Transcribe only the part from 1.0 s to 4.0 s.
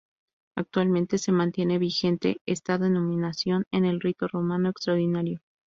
se mantiene vigente esta denominación en